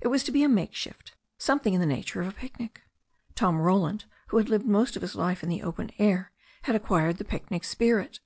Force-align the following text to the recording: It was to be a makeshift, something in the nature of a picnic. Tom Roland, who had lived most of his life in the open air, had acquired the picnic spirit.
It 0.00 0.06
was 0.06 0.22
to 0.22 0.30
be 0.30 0.44
a 0.44 0.48
makeshift, 0.48 1.16
something 1.38 1.74
in 1.74 1.80
the 1.80 1.88
nature 1.88 2.20
of 2.20 2.28
a 2.28 2.32
picnic. 2.32 2.82
Tom 3.34 3.58
Roland, 3.60 4.04
who 4.28 4.36
had 4.36 4.48
lived 4.48 4.64
most 4.64 4.94
of 4.94 5.02
his 5.02 5.16
life 5.16 5.42
in 5.42 5.48
the 5.48 5.62
open 5.64 5.90
air, 5.98 6.30
had 6.62 6.76
acquired 6.76 7.16
the 7.16 7.24
picnic 7.24 7.64
spirit. 7.64 8.20